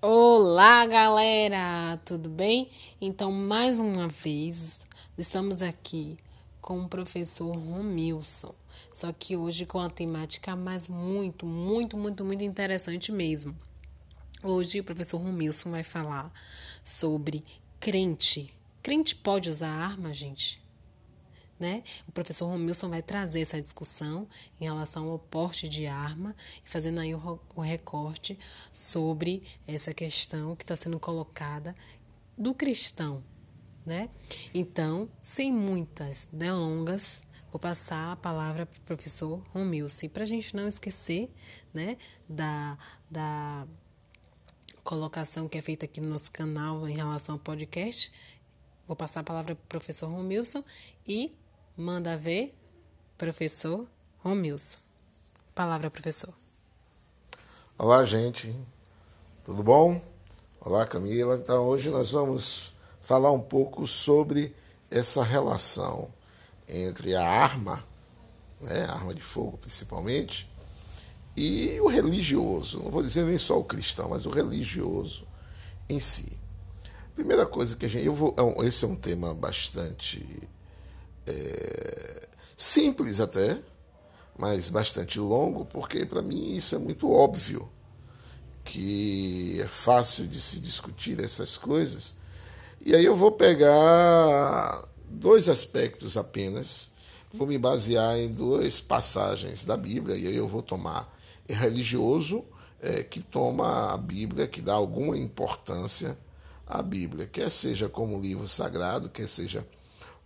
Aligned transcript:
Olá, 0.00 0.86
galera! 0.86 1.96
Tudo 2.04 2.30
bem? 2.30 2.70
Então, 3.00 3.32
mais 3.32 3.80
uma 3.80 4.06
vez, 4.06 4.86
estamos 5.18 5.60
aqui 5.60 6.16
com 6.60 6.82
o 6.82 6.88
professor 6.88 7.50
Romilson. 7.50 8.54
Só 8.94 9.12
que 9.12 9.36
hoje 9.36 9.66
com 9.66 9.80
a 9.80 9.90
temática 9.90 10.54
mais 10.54 10.86
muito, 10.86 11.44
muito, 11.44 11.96
muito, 11.96 12.24
muito 12.24 12.44
interessante 12.44 13.10
mesmo. 13.10 13.56
Hoje 14.44 14.78
o 14.78 14.84
professor 14.84 15.18
Romilson 15.18 15.72
vai 15.72 15.82
falar 15.82 16.32
sobre 16.84 17.44
crente. 17.80 18.54
Crente 18.80 19.16
pode 19.16 19.50
usar 19.50 19.68
arma, 19.68 20.14
gente? 20.14 20.62
Né? 21.58 21.82
O 22.06 22.12
professor 22.12 22.46
Romilson 22.46 22.88
vai 22.88 23.02
trazer 23.02 23.40
essa 23.40 23.60
discussão 23.60 24.28
em 24.60 24.64
relação 24.64 25.08
ao 25.08 25.18
porte 25.18 25.68
de 25.68 25.86
arma 25.86 26.36
e 26.64 26.68
fazendo 26.68 27.00
aí 27.00 27.12
o, 27.14 27.40
o 27.56 27.60
recorte 27.60 28.38
sobre 28.72 29.42
essa 29.66 29.92
questão 29.92 30.54
que 30.54 30.62
está 30.62 30.76
sendo 30.76 31.00
colocada 31.00 31.74
do 32.36 32.54
cristão. 32.54 33.24
Né? 33.84 34.08
Então, 34.54 35.08
sem 35.20 35.52
muitas 35.52 36.28
delongas, 36.32 37.22
vou 37.50 37.58
passar 37.58 38.12
a 38.12 38.16
palavra 38.16 38.64
para 38.64 38.78
o 38.78 38.82
professor 38.82 39.42
Romilson, 39.52 40.08
para 40.08 40.22
a 40.22 40.26
gente 40.26 40.54
não 40.54 40.68
esquecer 40.68 41.28
né, 41.74 41.96
da, 42.28 42.78
da 43.10 43.66
colocação 44.84 45.48
que 45.48 45.58
é 45.58 45.62
feita 45.62 45.86
aqui 45.86 46.00
no 46.00 46.08
nosso 46.08 46.30
canal 46.30 46.88
em 46.88 46.94
relação 46.94 47.34
ao 47.34 47.38
podcast. 47.38 48.12
Vou 48.86 48.96
passar 48.96 49.20
a 49.20 49.24
palavra 49.24 49.54
para 49.54 49.64
o 49.64 49.68
professor 49.68 50.08
Romilson 50.08 50.64
e 51.06 51.34
Manda 51.80 52.16
ver, 52.16 52.52
professor 53.16 53.86
Romilson. 54.18 54.80
Palavra, 55.54 55.88
professor. 55.88 56.34
Olá, 57.78 58.04
gente. 58.04 58.52
Tudo 59.44 59.62
bom? 59.62 60.02
Olá, 60.60 60.84
Camila. 60.84 61.36
Então, 61.36 61.68
hoje 61.68 61.88
nós 61.88 62.10
vamos 62.10 62.72
falar 63.00 63.30
um 63.30 63.38
pouco 63.40 63.86
sobre 63.86 64.52
essa 64.90 65.22
relação 65.22 66.08
entre 66.68 67.14
a 67.14 67.24
arma, 67.24 67.84
né, 68.60 68.84
a 68.86 68.94
arma 68.94 69.14
de 69.14 69.22
fogo 69.22 69.56
principalmente, 69.56 70.50
e 71.36 71.78
o 71.80 71.86
religioso. 71.86 72.82
Não 72.82 72.90
vou 72.90 73.04
dizer 73.04 73.22
nem 73.22 73.38
só 73.38 73.56
o 73.56 73.62
cristão, 73.62 74.08
mas 74.08 74.26
o 74.26 74.30
religioso 74.30 75.24
em 75.88 76.00
si. 76.00 76.40
Primeira 77.14 77.46
coisa 77.46 77.76
que 77.76 77.86
a 77.86 77.88
gente. 77.88 78.04
Eu 78.04 78.16
vou, 78.16 78.34
é 78.36 78.66
esse 78.66 78.84
é 78.84 78.88
um 78.88 78.96
tema 78.96 79.32
bastante 79.32 80.26
é, 81.28 82.28
simples 82.56 83.20
até, 83.20 83.58
mas 84.36 84.70
bastante 84.70 85.18
longo, 85.18 85.64
porque 85.64 86.06
para 86.06 86.22
mim 86.22 86.56
isso 86.56 86.74
é 86.74 86.78
muito 86.78 87.10
óbvio, 87.10 87.68
que 88.64 89.60
é 89.60 89.66
fácil 89.66 90.26
de 90.26 90.40
se 90.40 90.58
discutir 90.58 91.22
essas 91.22 91.56
coisas. 91.56 92.14
E 92.80 92.94
aí 92.94 93.04
eu 93.04 93.16
vou 93.16 93.32
pegar 93.32 94.88
dois 95.08 95.48
aspectos 95.48 96.16
apenas, 96.16 96.90
vou 97.32 97.46
me 97.46 97.58
basear 97.58 98.16
em 98.18 98.28
duas 98.28 98.80
passagens 98.80 99.64
da 99.64 99.76
Bíblia, 99.76 100.16
e 100.16 100.26
aí 100.26 100.36
eu 100.36 100.48
vou 100.48 100.62
tomar 100.62 101.16
é 101.48 101.54
religioso 101.54 102.44
é, 102.80 103.02
que 103.02 103.22
toma 103.22 103.94
a 103.94 103.96
Bíblia, 103.96 104.46
que 104.46 104.60
dá 104.60 104.74
alguma 104.74 105.16
importância 105.16 106.16
à 106.66 106.82
Bíblia, 106.82 107.26
quer 107.26 107.50
seja 107.50 107.88
como 107.88 108.20
livro 108.20 108.46
sagrado, 108.46 109.08
quer 109.08 109.26
seja 109.26 109.66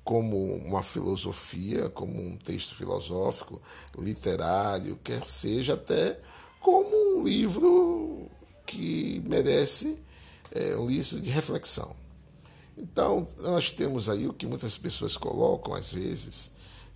como 0.05 0.55
uma 0.57 0.83
filosofia, 0.83 1.89
como 1.89 2.21
um 2.21 2.37
texto 2.37 2.75
filosófico, 2.75 3.61
literário, 3.97 4.99
quer 5.03 5.25
seja 5.25 5.75
até 5.75 6.19
como 6.61 7.19
um 7.19 7.25
livro 7.25 8.29
que 8.67 9.23
merece 9.27 9.99
é, 10.51 10.77
um 10.77 10.87
livro 10.87 11.21
de 11.21 11.31
reflexão. 11.31 11.95
Então, 12.77 13.27
nós 13.39 13.71
temos 13.71 14.09
aí 14.09 14.27
o 14.27 14.33
que 14.33 14.47
muitas 14.47 14.77
pessoas 14.77 15.17
colocam 15.17 15.75
às 15.75 15.93
vezes, 15.93 16.51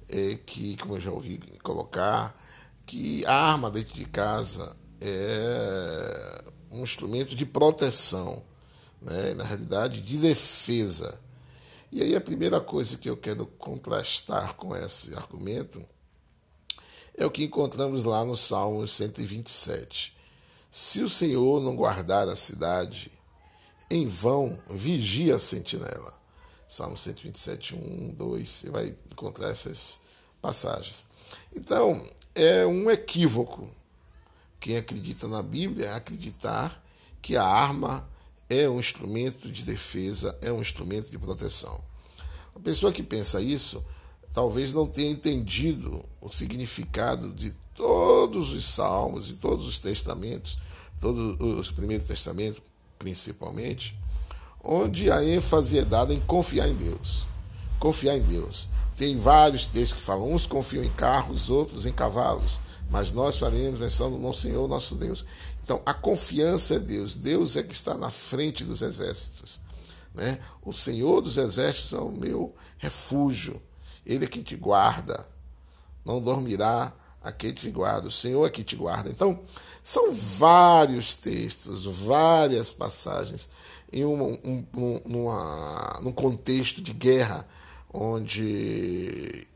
é 0.09 0.35
que, 0.35 0.77
como 0.77 0.97
eu 0.97 1.01
já 1.01 1.11
ouvi 1.11 1.39
colocar, 1.63 2.35
que 2.87 3.25
a 3.27 3.35
arma 3.35 3.71
dentro 3.71 3.95
de 3.95 4.05
casa 4.05 4.77
é 5.01 6.45
um 6.71 6.83
instrumento 6.83 7.35
de 7.35 7.45
proteção, 7.45 8.43
né? 9.01 9.35
na 9.35 9.45
realidade, 9.45 10.01
de 10.01 10.17
defesa 10.17 11.21
e 11.91 12.03
aí 12.03 12.17
a 12.17 12.21
primeira 12.21 12.61
coisa 12.61 12.97
que 12.97 13.09
eu 13.09 13.17
quero 13.17 13.47
contrastar 13.47 14.55
com 14.55 14.75
esse 14.75 15.15
argumento 15.15 15.85
é 17.17 17.25
o 17.25 17.31
que 17.31 17.45
encontramos 17.45 18.05
lá 18.05 18.25
no 18.25 18.37
Salmo 18.37 18.87
127. 18.87 20.17
Se 20.71 21.01
o 21.01 21.09
Senhor 21.09 21.61
não 21.63 21.75
guardar 21.75 22.29
a 22.29 22.37
cidade, 22.37 23.11
em 23.91 24.07
vão 24.07 24.59
vigia 24.69 25.37
a 25.37 25.39
sentinela. 25.39 26.13
Salmo 26.69 26.97
127, 26.97 27.75
1, 27.75 28.15
2, 28.15 28.49
você 28.49 28.71
vai 28.71 28.95
encontrar 29.11 29.51
essas 29.51 30.01
passagens. 30.43 31.07
Então, 31.55 32.05
é 32.35 32.67
um 32.67 32.91
equívoco. 32.91 33.71
Quem 34.59 34.77
acredita 34.77 35.29
na 35.29 35.43
Bíblia 35.43 35.87
é 35.87 35.95
acreditar 35.95 36.85
que 37.23 37.37
a 37.37 37.45
arma 37.45 38.09
é 38.49 38.69
um 38.69 38.79
instrumento 38.79 39.51
de 39.51 39.65
defesa, 39.65 40.37
é 40.41 40.53
um 40.53 40.61
instrumento 40.61 41.11
de 41.11 41.19
proteção. 41.19 41.81
A 42.55 42.61
pessoa 42.61 42.93
que 42.93 43.03
pensa 43.03 43.41
isso 43.41 43.85
talvez 44.33 44.73
não 44.73 44.87
tenha 44.87 45.11
entendido 45.11 46.05
o 46.21 46.31
significado 46.31 47.31
de 47.33 47.53
todos 47.75 48.53
os 48.53 48.67
salmos 48.67 49.31
e 49.31 49.35
todos 49.35 49.67
os 49.67 49.79
testamentos, 49.79 50.59
todos 51.01 51.41
os 51.41 51.71
primeiros 51.71 52.07
testamentos 52.07 52.63
principalmente, 52.99 53.99
onde 54.63 55.11
a 55.11 55.25
ênfase 55.25 55.79
é 55.79 55.85
dada 55.85 56.13
em 56.13 56.21
confiar 56.21 56.69
em 56.69 56.75
Deus. 56.75 57.27
Confiar 57.79 58.17
em 58.17 58.23
Deus. 58.23 58.69
Tem 58.97 59.17
vários 59.17 59.67
textos 59.67 60.01
que 60.01 60.05
falam, 60.05 60.33
uns 60.33 60.47
confiam 60.47 60.83
em 60.83 60.91
carros, 60.91 61.51
outros 61.51 61.85
em 61.87 61.93
cavalos, 61.93 62.59
mas 62.91 63.13
nós 63.13 63.39
faremos 63.39 63.81
menção 63.81 64.11
no 64.11 64.35
Senhor 64.35 64.69
nosso 64.69 64.95
Deus. 64.95 65.25
Então, 65.63 65.83
a 65.85 65.93
confiança 65.93 66.77
é 66.77 66.79
Deus. 66.79 67.15
Deus 67.15 67.57
é 67.57 67.63
que 67.63 67.75
está 67.75 67.95
na 67.95 68.11
frente 68.11 68.65
dos 68.65 68.83
exércitos. 68.83 69.61
Né? 70.15 70.39
O 70.65 70.73
Senhor 70.73 71.21
dos 71.21 71.37
exércitos 71.37 71.93
é 71.93 72.01
o 72.01 72.11
meu 72.11 72.55
refúgio. 72.79 73.61
Ele 74.05 74.25
é 74.25 74.29
que 74.29 74.43
te 74.43 74.57
guarda. 74.57 75.27
Não 76.05 76.21
dormirá 76.21 76.93
aquele 77.23 77.53
que 77.53 77.63
te 77.63 77.71
guarda. 77.71 78.07
O 78.07 78.13
Senhor 78.13 78.47
é 78.47 78.51
que 78.51 78.63
te 78.63 78.77
guarda. 78.77 79.11
Então, 79.11 79.41
são 79.83 80.13
vários 80.13 81.17
textos, 81.17 81.85
várias 81.85 82.71
passagens 82.71 83.49
em 83.93 84.05
um, 84.05 84.39
um, 84.45 85.01
numa, 85.05 86.01
num 86.03 86.13
contexto 86.13 86.83
de 86.83 86.93
guerra, 86.93 87.47
onde 87.93 89.47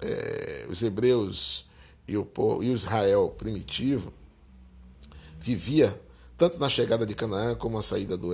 é, 0.00 0.66
os 0.68 0.82
hebreus 0.82 1.66
e 2.10 2.16
o, 2.16 2.26
e 2.60 2.70
o 2.70 2.74
Israel 2.74 3.32
primitivo 3.38 4.12
vivia 5.38 5.96
tanto 6.36 6.58
na 6.58 6.68
chegada 6.68 7.06
de 7.06 7.14
Canaã 7.14 7.54
como 7.54 7.76
na 7.76 7.82
saída 7.82 8.16
do, 8.16 8.30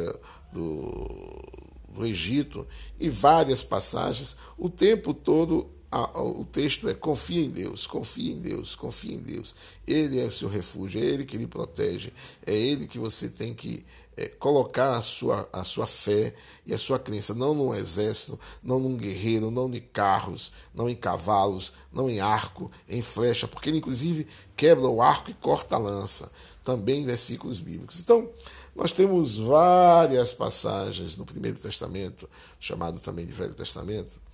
do, 0.50 1.44
do 1.90 2.06
Egito, 2.06 2.66
e 2.98 3.10
várias 3.10 3.62
passagens, 3.62 4.36
o 4.56 4.70
tempo 4.70 5.12
todo 5.12 5.68
a, 5.96 6.22
o 6.22 6.44
texto 6.44 6.88
é 6.88 6.94
confia 6.94 7.42
em 7.42 7.48
Deus, 7.48 7.86
confia 7.86 8.32
em 8.32 8.38
Deus, 8.38 8.74
confia 8.74 9.14
em 9.14 9.20
Deus. 9.20 9.54
Ele 9.86 10.20
é 10.20 10.24
o 10.24 10.32
seu 10.32 10.48
refúgio, 10.48 11.00
é 11.00 11.04
Ele 11.04 11.24
que 11.24 11.38
lhe 11.38 11.46
protege, 11.46 12.12
é 12.44 12.54
Ele 12.54 12.86
que 12.86 12.98
você 12.98 13.28
tem 13.30 13.54
que 13.54 13.84
é, 14.16 14.26
colocar 14.28 14.96
a 14.96 15.02
sua, 15.02 15.48
a 15.52 15.64
sua 15.64 15.86
fé 15.86 16.34
e 16.66 16.74
a 16.74 16.78
sua 16.78 16.98
crença, 16.98 17.34
não 17.34 17.54
num 17.54 17.74
exército, 17.74 18.38
não 18.62 18.78
num 18.78 18.96
guerreiro, 18.96 19.50
não 19.50 19.72
em 19.72 19.80
carros, 19.80 20.52
não 20.74 20.88
em 20.88 20.94
cavalos, 20.94 21.72
não 21.92 22.10
em 22.10 22.20
arco, 22.20 22.70
em 22.88 23.00
flecha, 23.00 23.48
porque 23.48 23.70
ele 23.70 23.78
inclusive 23.78 24.26
quebra 24.54 24.86
o 24.86 25.00
arco 25.00 25.30
e 25.30 25.34
corta 25.34 25.76
a 25.76 25.78
lança, 25.78 26.30
também 26.62 27.02
em 27.02 27.06
versículos 27.06 27.58
bíblicos. 27.58 28.00
Então, 28.00 28.28
nós 28.74 28.92
temos 28.92 29.38
várias 29.38 30.32
passagens 30.32 31.16
no 31.16 31.24
Primeiro 31.24 31.58
Testamento, 31.58 32.28
chamado 32.60 33.00
também 33.00 33.24
de 33.24 33.32
Velho 33.32 33.54
Testamento, 33.54 34.25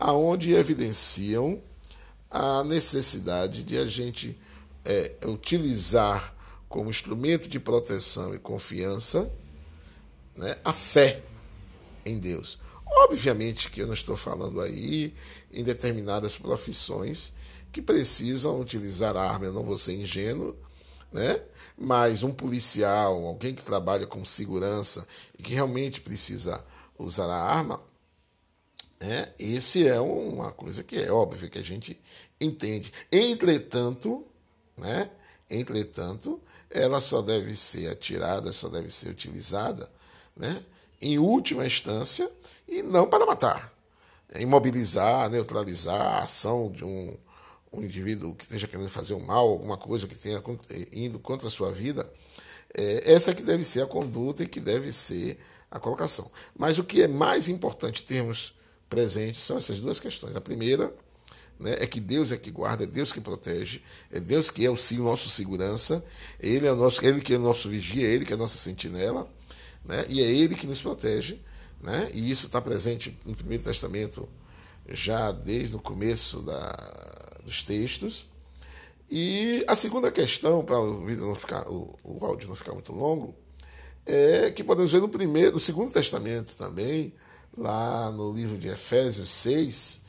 aonde 0.00 0.54
evidenciam 0.54 1.62
a 2.30 2.64
necessidade 2.64 3.62
de 3.62 3.76
a 3.76 3.84
gente 3.84 4.38
é, 4.84 5.12
utilizar 5.26 6.34
como 6.68 6.88
instrumento 6.88 7.48
de 7.48 7.60
proteção 7.60 8.34
e 8.34 8.38
confiança 8.38 9.30
né, 10.36 10.56
a 10.64 10.72
fé 10.72 11.22
em 12.04 12.18
Deus. 12.18 12.58
Obviamente 12.86 13.70
que 13.70 13.82
eu 13.82 13.86
não 13.86 13.94
estou 13.94 14.16
falando 14.16 14.60
aí 14.60 15.12
em 15.52 15.62
determinadas 15.62 16.36
profissões 16.36 17.34
que 17.70 17.82
precisam 17.82 18.60
utilizar 18.60 19.16
a 19.16 19.30
arma, 19.30 19.46
eu 19.46 19.52
não 19.52 19.64
vou 19.64 19.76
ser 19.78 19.94
ingênuo, 19.94 20.56
né? 21.12 21.40
mas 21.76 22.22
um 22.22 22.32
policial, 22.32 23.24
alguém 23.24 23.54
que 23.54 23.62
trabalha 23.62 24.06
com 24.06 24.24
segurança 24.24 25.06
e 25.38 25.42
que 25.42 25.54
realmente 25.54 26.00
precisa 26.00 26.64
usar 26.98 27.26
a 27.26 27.42
arma, 27.42 27.80
né? 29.00 29.32
esse 29.38 29.86
é 29.86 29.98
uma 30.00 30.52
coisa 30.52 30.82
que 30.82 30.96
é 30.96 31.10
óbvio 31.10 31.50
que 31.50 31.58
a 31.58 31.64
gente 31.64 31.98
entende. 32.40 32.92
Entretanto, 33.10 34.26
né? 34.76 35.10
Entretanto, 35.50 36.40
ela 36.70 37.00
só 37.00 37.20
deve 37.20 37.56
ser 37.56 37.90
atirada, 37.90 38.52
só 38.52 38.68
deve 38.68 38.88
ser 38.90 39.08
utilizada, 39.08 39.90
né, 40.36 40.64
em 41.00 41.18
última 41.18 41.66
instância, 41.66 42.30
e 42.68 42.82
não 42.82 43.08
para 43.08 43.26
matar. 43.26 43.72
É 44.32 44.40
imobilizar, 44.40 45.28
neutralizar 45.28 46.00
a 46.00 46.22
ação 46.22 46.70
de 46.70 46.84
um, 46.84 47.16
um 47.72 47.82
indivíduo 47.82 48.34
que 48.34 48.44
esteja 48.44 48.68
querendo 48.68 48.88
fazer 48.88 49.14
um 49.14 49.20
mal, 49.24 49.48
alguma 49.48 49.76
coisa 49.76 50.06
que 50.06 50.16
tenha 50.16 50.40
indo 50.92 51.18
contra 51.18 51.48
a 51.48 51.50
sua 51.50 51.72
vida. 51.72 52.08
É, 52.72 53.12
essa 53.12 53.34
que 53.34 53.42
deve 53.42 53.64
ser 53.64 53.82
a 53.82 53.86
conduta 53.86 54.44
e 54.44 54.48
que 54.48 54.60
deve 54.60 54.92
ser 54.92 55.36
a 55.68 55.80
colocação. 55.80 56.30
Mas 56.56 56.78
o 56.78 56.84
que 56.84 57.02
é 57.02 57.08
mais 57.08 57.48
importante 57.48 58.04
termos 58.04 58.54
presentes 58.90 59.42
são 59.42 59.56
essas 59.56 59.78
duas 59.78 60.00
questões. 60.00 60.36
A 60.36 60.40
primeira 60.40 60.92
né, 61.58 61.76
é 61.78 61.86
que 61.86 62.00
Deus 62.00 62.32
é 62.32 62.36
que 62.36 62.50
guarda, 62.50 62.84
é 62.84 62.86
Deus 62.86 63.12
que 63.12 63.20
protege, 63.20 63.82
é 64.10 64.18
Deus 64.18 64.50
que 64.50 64.66
é 64.66 64.70
o 64.70 64.76
sim, 64.76 64.98
nosso 64.98 65.30
segurança, 65.30 66.04
Ele 66.40 66.66
é 66.66 66.72
o 66.72 66.76
nosso, 66.76 67.04
Ele 67.06 67.20
que 67.20 67.32
é 67.32 67.36
o 67.36 67.40
nosso 67.40 67.68
vigia, 67.68 68.06
Ele 68.06 68.24
que 68.24 68.32
é 68.32 68.34
a 68.34 68.38
nossa 68.38 68.58
sentinela, 68.58 69.30
né, 69.84 70.04
e 70.08 70.20
é 70.20 70.26
Ele 70.26 70.56
que 70.56 70.66
nos 70.66 70.82
protege. 70.82 71.40
Né, 71.80 72.10
e 72.12 72.30
isso 72.30 72.44
está 72.44 72.60
presente 72.60 73.18
no 73.24 73.34
Primeiro 73.34 73.64
Testamento 73.64 74.28
já 74.86 75.32
desde 75.32 75.76
o 75.76 75.78
começo 75.78 76.42
da, 76.42 76.76
dos 77.42 77.62
textos. 77.62 78.26
E 79.10 79.64
a 79.66 79.74
segunda 79.74 80.10
questão, 80.12 80.62
para 80.62 80.78
o 80.78 81.06
vídeo 81.06 81.26
não 81.26 81.34
ficar, 81.34 81.66
o, 81.68 81.96
o 82.04 82.24
áudio 82.24 82.48
não 82.48 82.56
ficar 82.56 82.74
muito 82.74 82.92
longo, 82.92 83.34
é 84.04 84.50
que 84.50 84.62
podemos 84.62 84.92
ver 84.92 85.00
no 85.00 85.08
primeiro, 85.08 85.52
no 85.52 85.60
segundo 85.60 85.90
testamento 85.90 86.54
também, 86.56 87.14
lá 87.56 88.10
no 88.10 88.32
livro 88.32 88.58
de 88.58 88.68
Efésios 88.68 89.30
6, 89.30 90.00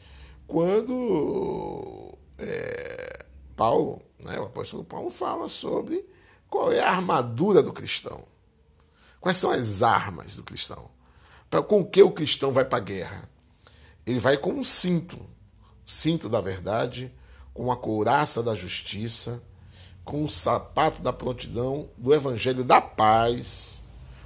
quando 0.47 2.17
é, 2.38 3.25
Paulo, 3.55 4.01
né, 4.19 4.39
o 4.39 4.43
apóstolo 4.43 4.83
Paulo, 4.83 5.09
fala 5.09 5.47
sobre 5.47 6.05
qual 6.49 6.71
é 6.71 6.79
a 6.79 6.89
armadura 6.89 7.63
do 7.63 7.71
cristão. 7.71 8.23
Quais 9.19 9.38
são 9.38 9.51
as 9.51 9.81
armas 9.81 10.35
do 10.35 10.43
cristão? 10.43 10.89
Com 11.67 11.85
que 11.85 12.01
o 12.01 12.11
cristão 12.11 12.51
vai 12.51 12.65
para 12.65 12.77
a 12.77 12.81
guerra? 12.81 13.29
Ele 14.05 14.19
vai 14.19 14.37
com 14.37 14.51
um 14.51 14.63
cinto, 14.63 15.19
cinto 15.85 16.27
da 16.27 16.41
verdade, 16.41 17.13
com 17.53 17.71
a 17.71 17.77
couraça 17.77 18.41
da 18.41 18.55
justiça, 18.55 19.41
com 20.03 20.23
o 20.23 20.29
sapato 20.29 21.01
da 21.01 21.13
prontidão 21.13 21.89
do 21.97 22.13
evangelho 22.13 22.63
da 22.63 22.81
paz, 22.81 23.83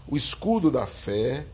o 0.08 0.16
escudo 0.16 0.72
da 0.72 0.88
fé, 0.88 1.46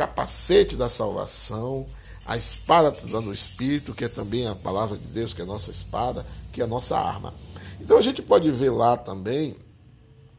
capacete 0.00 0.76
da 0.76 0.88
salvação, 0.88 1.86
a 2.24 2.34
espada 2.34 2.90
do 2.90 3.32
Espírito, 3.34 3.92
que 3.92 4.06
é 4.06 4.08
também 4.08 4.46
a 4.46 4.54
palavra 4.54 4.96
de 4.96 5.06
Deus, 5.08 5.34
que 5.34 5.42
é 5.42 5.44
a 5.44 5.46
nossa 5.46 5.70
espada, 5.70 6.24
que 6.50 6.62
é 6.62 6.64
a 6.64 6.66
nossa 6.66 6.98
arma. 6.98 7.34
Então 7.78 7.98
a 7.98 8.00
gente 8.00 8.22
pode 8.22 8.50
ver 8.50 8.70
lá 8.70 8.96
também, 8.96 9.54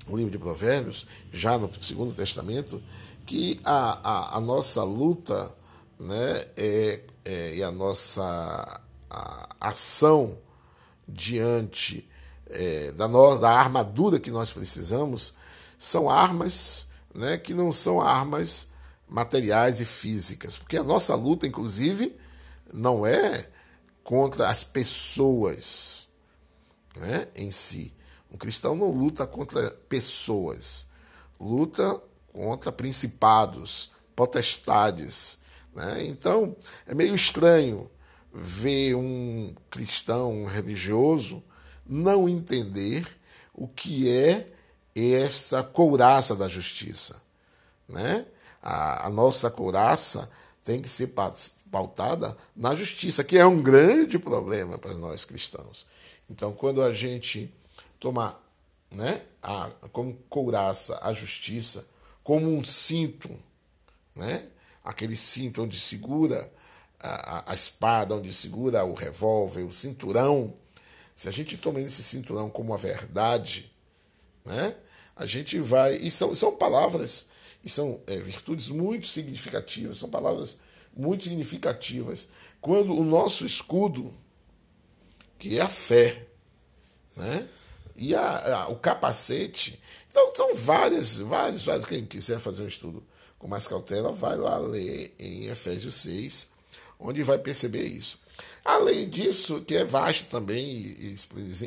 no 0.08 0.18
livro 0.18 0.32
de 0.32 0.40
Provérbios, 0.40 1.06
já 1.32 1.60
no 1.60 1.70
Segundo 1.80 2.12
Testamento, 2.12 2.82
que 3.24 3.60
a, 3.64 4.00
a, 4.04 4.38
a 4.38 4.42
nossa 4.42 4.84
luta 4.84 5.54
né, 6.00 6.46
é, 6.58 7.02
é, 7.24 7.56
e 7.58 7.64
a 7.64 7.72
nossa 7.72 8.82
a 9.12 9.48
ação 9.60 10.40
diante 11.08 12.10
é, 12.50 12.92
da, 12.94 13.08
no, 13.08 13.38
da 13.38 13.52
armadura 13.52 14.20
que 14.20 14.32
nós 14.32 14.52
precisamos 14.52 15.36
são 15.78 16.10
armas 16.10 16.88
né, 17.14 17.38
que 17.38 17.54
não 17.54 17.72
são 17.72 18.02
armas 18.02 18.71
materiais 19.12 19.82
e 19.82 19.86
físicas, 19.86 20.56
porque 20.56 20.78
a 20.78 20.84
nossa 20.84 21.14
luta, 21.16 21.46
inclusive, 21.46 22.16
não 22.74 23.06
é 23.06 23.50
contra 24.06 24.48
as 24.48 24.64
pessoas 24.64 26.08
né, 26.96 27.28
em 27.36 27.52
si. 27.52 27.94
Um 28.32 28.38
cristão 28.38 28.74
não 28.74 28.90
luta 28.90 29.28
contra 29.28 29.72
pessoas, 29.90 30.88
luta 31.38 32.02
contra 32.32 32.72
principados, 32.72 33.92
potestades. 34.16 35.40
Né? 35.76 36.06
Então, 36.06 36.56
é 36.88 36.96
meio 36.96 37.14
estranho 37.14 37.92
ver 38.34 38.96
um 38.96 39.54
cristão 39.70 40.46
religioso 40.46 41.44
não 41.86 42.30
entender 42.30 43.06
o 43.54 43.68
que 43.68 44.10
é 44.10 44.54
essa 44.96 45.62
couraça 45.62 46.34
da 46.34 46.48
justiça. 46.48 47.22
Né? 47.90 48.26
A, 48.62 49.08
a 49.08 49.10
nossa 49.10 49.50
couraça 49.50 50.30
tem 50.64 50.82
que 50.82 50.90
ser 50.90 51.14
pautada 51.72 52.38
na 52.56 52.76
justiça, 52.76 53.24
que 53.24 53.38
é 53.38 53.46
um 53.46 53.62
grande 53.62 54.20
problema 54.20 54.78
para 54.78 54.94
nós 54.94 55.26
cristãos. 55.26 55.88
Então, 56.30 56.54
quando 56.54 56.82
a 56.82 56.94
gente 56.94 57.52
toma 58.00 58.40
né, 58.92 59.22
a, 59.42 59.70
como 59.92 60.14
couraça 60.30 61.00
a 61.02 61.14
justiça, 61.14 61.86
como 62.24 62.48
um 62.48 62.64
cinto, 62.64 63.30
né, 64.16 64.48
aquele 64.84 65.16
cinto 65.16 65.64
onde 65.64 65.80
segura 65.80 66.52
a, 67.00 67.52
a 67.52 67.56
espada, 67.56 68.16
onde 68.16 68.32
segura 68.32 68.84
o 68.84 68.94
revólver, 68.94 69.64
o 69.64 69.74
cinturão, 69.74 70.54
se 71.16 71.28
a 71.28 71.32
gente 71.32 71.58
toma 71.58 71.80
esse 71.82 72.04
cinturão 72.04 72.50
como 72.50 72.74
a 72.74 72.78
verdade, 72.78 73.72
né, 74.46 74.76
a 75.16 75.26
gente 75.26 75.60
vai. 75.60 75.96
E 75.96 76.12
são, 76.12 76.36
são 76.36 76.56
palavras 76.56 77.28
e 77.64 77.70
são 77.70 78.02
é, 78.08 78.20
virtudes 78.20 78.70
muito 78.70 79.08
significativas, 79.08 79.98
são 79.98 80.10
palavras 80.10 80.60
muito 80.96 81.24
significativas. 81.24 82.30
Quando 82.60 82.96
o 82.96 83.04
nosso 83.04 83.46
escudo, 83.46 84.14
que 85.38 85.58
é 85.58 85.62
a 85.62 85.70
fé, 85.70 86.28
né? 87.16 87.48
e 87.96 88.16
a, 88.16 88.62
a, 88.62 88.68
o 88.70 88.76
capacete. 88.78 89.80
Então, 90.10 90.34
são 90.36 90.56
várias, 90.56 91.20
várias, 91.20 91.64
várias. 91.64 91.86
Quem 91.86 92.06
quiser 92.06 92.40
fazer 92.40 92.64
um 92.64 92.68
estudo 92.68 93.04
com 93.38 93.48
mais 93.48 93.68
cautela, 93.68 94.12
vai 94.12 94.36
lá 94.36 94.58
ler 94.58 95.14
em 95.20 95.46
Efésios 95.46 95.96
6, 95.96 96.50
onde 97.00 97.24
vai 97.24 97.38
perceber 97.38 97.84
isso. 97.84 98.20
Além 98.64 99.10
disso, 99.10 99.62
que 99.62 99.76
é 99.76 99.84
vasto 99.84 100.30
também 100.30 100.66
e 100.66 101.16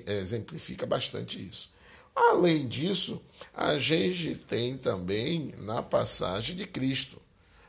exemplifica 0.07 0.87
bastante 0.87 1.45
isso. 1.45 1.73
Além 2.15 2.69
disso, 2.69 3.21
a 3.53 3.77
gente 3.77 4.37
tem 4.37 4.77
também 4.77 5.51
na 5.59 5.83
passagem 5.83 6.55
de 6.55 6.67
Cristo, 6.67 7.21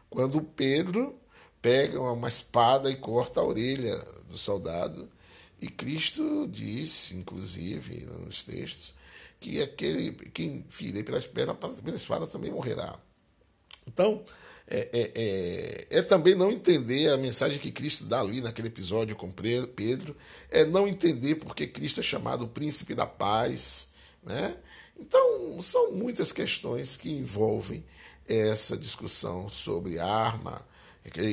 quando 0.10 0.42
Pedro 0.42 1.20
pega 1.62 2.00
uma 2.00 2.28
espada 2.28 2.92
e 2.92 2.96
corta 2.96 3.40
a 3.40 3.44
orelha 3.44 3.98
do 4.30 4.38
soldado, 4.38 5.10
e 5.60 5.68
Cristo 5.68 6.48
diz, 6.48 7.12
inclusive, 7.12 8.06
nos 8.06 8.44
textos, 8.44 8.94
que 9.40 9.62
aquele 9.62 10.12
quem 10.12 10.64
ferir 10.70 11.04
pela 11.04 11.18
espada, 11.18 11.56
pela 11.56 11.96
espada 11.96 12.28
também 12.28 12.52
morrerá. 12.52 13.00
Então, 13.88 14.24
é, 14.68 14.90
é, 14.92 15.12
é, 15.16 15.98
é, 16.00 16.02
também 16.02 16.34
não 16.36 16.52
entender 16.52 17.10
a 17.10 17.18
mensagem 17.18 17.60
que 17.60 17.72
Cristo 17.72 18.06
dá 18.06 18.20
ali 18.20 18.42
naquele 18.42 18.68
episódio 18.68 19.16
com 19.16 19.32
Pedro, 19.32 20.16
é 20.50 20.66
não 20.66 20.88
entender 20.88 21.36
porque 21.36 21.68
Cristo 21.68 22.00
é 22.00 22.04
chamado 22.04 22.48
príncipe 22.48 22.96
da 22.96 23.06
paz, 23.06 23.90
né? 24.26 24.56
Então, 24.98 25.62
são 25.62 25.92
muitas 25.92 26.32
questões 26.32 26.98
que 26.98 27.12
envolvem 27.12 27.86
essa 28.28 28.78
discussão 28.78 29.50
sobre 29.50 30.00
arma, 30.00 30.66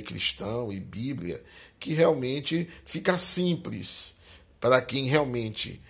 cristão 0.05 0.73
e 0.73 0.79
Bíblia, 0.79 1.43
que 1.81 1.95
realmente 1.95 2.69
fica 2.85 3.17
simples 3.17 4.17
para 4.61 4.81
quem 4.83 5.07
realmente 5.07 5.81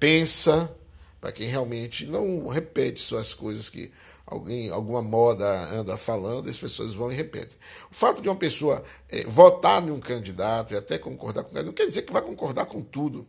pensa, 0.00 0.74
para 1.20 1.32
quem 1.32 1.48
realmente 1.48 2.06
não 2.06 2.46
repete 2.46 3.00
só 3.00 3.18
as 3.18 3.34
coisas 3.34 3.68
que 3.68 3.92
alguém, 4.26 4.70
alguma 4.70 5.02
moda 5.02 5.46
anda 5.72 5.96
falando, 5.96 6.48
as 6.48 6.58
pessoas 6.58 6.94
vão 6.94 7.12
e 7.12 7.14
repetem. 7.14 7.56
O 7.90 7.94
fato 7.94 8.20
de 8.20 8.28
uma 8.28 8.36
pessoa 8.36 8.82
é, 9.08 9.24
votar 9.24 9.86
em 9.86 9.90
um 9.90 10.00
candidato 10.00 10.74
e 10.74 10.76
até 10.76 10.98
concordar 10.98 11.44
com 11.44 11.56
ele, 11.56 11.66
não 11.66 11.72
quer 11.72 11.86
dizer 11.86 12.02
que 12.02 12.12
vai 12.12 12.22
concordar 12.22 12.66
com 12.66 12.82
tudo. 12.82 13.26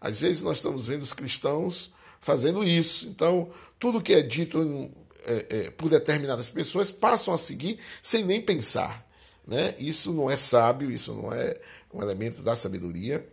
Às 0.00 0.20
vezes 0.20 0.42
nós 0.42 0.56
estamos 0.56 0.86
vendo 0.86 1.02
os 1.02 1.12
cristãos 1.12 1.92
fazendo 2.22 2.64
isso. 2.64 3.08
Então, 3.08 3.50
tudo 3.78 4.00
que 4.00 4.14
é 4.14 4.22
dito 4.22 4.90
é, 5.26 5.46
é, 5.50 5.70
por 5.70 5.90
determinadas 5.90 6.48
pessoas 6.48 6.90
passam 6.90 7.34
a 7.34 7.38
seguir 7.38 7.78
sem 8.00 8.24
nem 8.24 8.40
pensar. 8.40 9.06
Né? 9.46 9.74
Isso 9.78 10.12
não 10.14 10.30
é 10.30 10.36
sábio, 10.36 10.90
isso 10.90 11.12
não 11.12 11.32
é 11.34 11.54
um 11.92 12.00
elemento 12.00 12.40
da 12.40 12.56
sabedoria. 12.56 13.26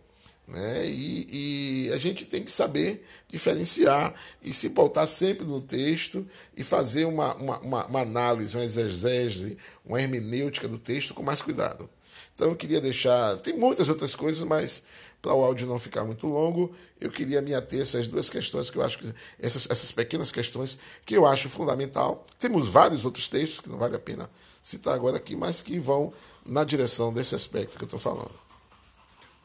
Né? 0.46 0.86
E, 0.86 1.86
e, 1.86 1.92
a 1.92 1.96
gente 1.96 2.24
tem 2.24 2.42
que 2.42 2.50
saber 2.50 3.06
diferenciar 3.28 4.12
e 4.42 4.52
se 4.52 4.68
pautar 4.70 5.06
sempre 5.06 5.46
no 5.46 5.60
texto 5.60 6.26
e 6.56 6.64
fazer 6.64 7.04
uma, 7.04 7.34
uma, 7.36 7.58
uma, 7.60 7.86
uma 7.86 8.00
análise, 8.00 8.56
uma 8.56 8.64
exegese, 8.64 9.56
uma 9.84 10.02
hermenêutica 10.02 10.66
do 10.66 10.76
texto 10.76 11.14
com 11.14 11.22
mais 11.22 11.40
cuidado. 11.40 11.88
Então 12.34 12.48
eu 12.48 12.56
queria 12.56 12.80
deixar. 12.80 13.36
Tem 13.36 13.56
muitas 13.56 13.88
outras 13.88 14.16
coisas, 14.16 14.42
mas 14.42 14.82
para 15.20 15.34
o 15.34 15.44
áudio 15.44 15.66
não 15.66 15.78
ficar 15.78 16.04
muito 16.04 16.26
longo, 16.26 16.74
eu 17.00 17.10
queria 17.10 17.42
me 17.42 17.54
ater 17.54 17.80
a 17.80 17.82
essas 17.82 18.08
duas 18.08 18.30
questões 18.30 18.70
que 18.70 18.78
eu 18.78 18.82
acho 18.82 18.98
que 18.98 19.14
essas, 19.38 19.68
essas 19.70 19.92
pequenas 19.92 20.32
questões 20.32 20.78
que 21.04 21.16
eu 21.16 21.26
acho 21.26 21.48
fundamental. 21.48 22.24
Temos 22.38 22.66
vários 22.66 23.04
outros 23.04 23.28
textos 23.28 23.60
que 23.60 23.68
não 23.68 23.78
vale 23.78 23.96
a 23.96 23.98
pena 23.98 24.30
citar 24.62 24.94
agora 24.94 25.16
aqui, 25.16 25.36
mas 25.36 25.62
que 25.62 25.78
vão 25.78 26.12
na 26.44 26.64
direção 26.64 27.12
desse 27.12 27.34
aspecto 27.34 27.76
que 27.76 27.84
eu 27.84 27.86
estou 27.86 28.00
falando. 28.00 28.32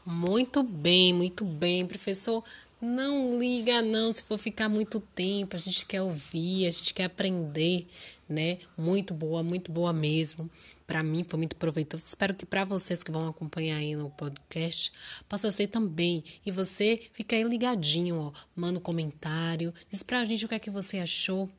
Muito 0.05 0.61
bem, 0.61 1.13
muito 1.13 1.43
bem, 1.43 1.85
professor. 1.85 2.43
Não 2.79 3.39
liga 3.39 3.81
não 3.81 4.13
se 4.13 4.21
for 4.21 4.37
ficar 4.37 4.69
muito 4.69 4.99
tempo, 4.99 5.55
a 5.55 5.59
gente 5.59 5.85
quer 5.85 6.01
ouvir, 6.01 6.67
a 6.67 6.71
gente 6.71 6.93
quer 6.93 7.05
aprender, 7.05 7.87
né? 8.27 8.59
Muito 8.77 9.13
boa, 9.13 9.43
muito 9.43 9.71
boa 9.71 9.93
mesmo. 9.93 10.49
Para 10.85 11.01
mim 11.03 11.23
foi 11.23 11.37
muito 11.37 11.55
proveitoso. 11.55 12.05
Espero 12.05 12.33
que 12.33 12.45
para 12.45 12.63
vocês 12.63 13.03
que 13.03 13.11
vão 13.11 13.27
acompanhar 13.27 13.77
aí 13.77 13.95
no 13.95 14.09
podcast 14.09 14.91
possa 15.27 15.51
ser 15.51 15.67
também. 15.67 16.23
E 16.45 16.51
você 16.51 16.99
fica 17.13 17.35
aí 17.35 17.43
ligadinho, 17.43 18.17
ó, 18.17 18.31
manda 18.55 18.79
um 18.79 18.81
comentário, 18.81 19.73
diz 19.89 20.03
pra 20.03 20.25
gente 20.25 20.45
o 20.45 20.47
que 20.47 20.55
é 20.55 20.59
que 20.59 20.69
você 20.69 20.99
achou 20.99 21.49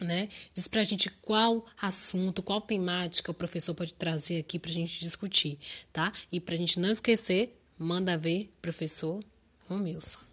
né? 0.00 0.30
Diz 0.54 0.66
pra 0.66 0.82
gente 0.82 1.10
qual 1.10 1.66
assunto, 1.80 2.42
qual 2.42 2.60
temática 2.60 3.30
o 3.30 3.34
professor 3.34 3.74
pode 3.74 3.92
trazer 3.92 4.38
aqui 4.38 4.58
pra 4.58 4.70
gente 4.70 4.98
discutir, 5.00 5.58
tá? 5.92 6.10
E 6.32 6.40
pra 6.40 6.56
gente 6.56 6.80
não 6.80 6.90
esquecer, 6.90 7.54
manda 7.78 8.16
ver, 8.16 8.50
professor 8.62 9.22
Romilson. 9.68 10.29